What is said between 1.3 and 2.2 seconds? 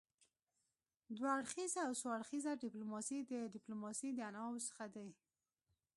اړخیزه او څو